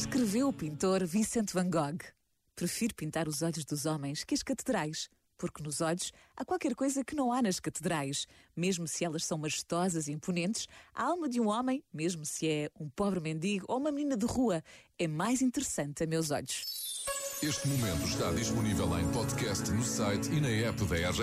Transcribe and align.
Escreveu 0.00 0.48
o 0.48 0.52
pintor 0.52 1.04
Vincent 1.04 1.52
van 1.52 1.68
Gogh. 1.68 1.98
Prefiro 2.56 2.94
pintar 2.94 3.28
os 3.28 3.42
olhos 3.42 3.66
dos 3.66 3.84
homens 3.84 4.24
que 4.24 4.32
as 4.32 4.42
catedrais, 4.42 5.10
porque 5.36 5.62
nos 5.62 5.82
olhos 5.82 6.10
há 6.34 6.42
qualquer 6.42 6.74
coisa 6.74 7.04
que 7.04 7.14
não 7.14 7.30
há 7.30 7.42
nas 7.42 7.60
catedrais. 7.60 8.26
Mesmo 8.56 8.88
se 8.88 9.04
elas 9.04 9.26
são 9.26 9.36
majestosas 9.36 10.08
e 10.08 10.12
imponentes, 10.12 10.66
a 10.94 11.04
alma 11.04 11.28
de 11.28 11.38
um 11.38 11.48
homem, 11.48 11.84
mesmo 11.92 12.24
se 12.24 12.48
é 12.48 12.70
um 12.80 12.88
pobre 12.88 13.20
mendigo 13.20 13.66
ou 13.68 13.76
uma 13.76 13.92
menina 13.92 14.16
de 14.16 14.24
rua, 14.24 14.64
é 14.98 15.06
mais 15.06 15.42
interessante 15.42 16.02
a 16.02 16.06
meus 16.06 16.30
olhos. 16.30 17.04
Este 17.42 17.68
momento 17.68 18.06
está 18.06 18.30
disponível 18.32 18.98
em 18.98 19.06
podcast 19.12 19.70
no 19.70 19.82
site 19.82 20.30
e 20.30 20.40
na 20.40 20.48
app 20.48 20.82
da 20.86 20.96
RF. 21.10 21.20